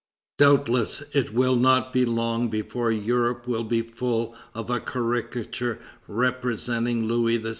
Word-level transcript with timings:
Doubtless 0.39 1.03
it 1.13 1.31
will 1.31 1.55
not 1.55 1.93
be 1.93 2.05
long 2.05 2.49
before 2.49 2.91
Europe 2.91 3.47
will 3.47 3.63
be 3.63 3.83
full 3.83 4.33
of 4.55 4.71
a 4.71 4.79
caricature 4.79 5.77
representing 6.07 7.03
Louis 7.05 7.37
XVI. 7.37 7.49